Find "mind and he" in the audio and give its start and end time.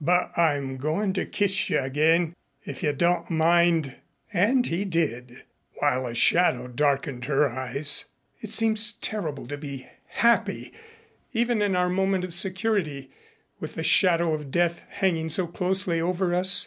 3.30-4.84